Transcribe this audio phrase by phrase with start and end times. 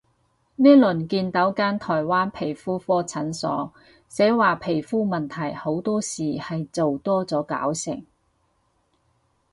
[0.55, 3.71] 呢輪見到間台灣皮膚科診所，
[4.09, 8.03] 寫話皮膚問題好多時係做多咗搞成